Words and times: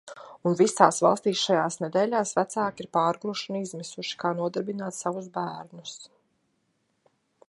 Un 0.51 0.55
visās 0.59 0.99
valstīs 1.07 1.41
šajās 1.49 1.75
nedēļās 1.83 2.31
vecāki 2.39 2.83
ir 2.85 2.89
pārguruši 2.97 3.53
un 3.53 3.59
izmisuši, 3.61 4.15
kā 4.25 4.31
nodarbināt 4.41 4.97
savus 5.01 5.29
bērnus. 5.37 5.95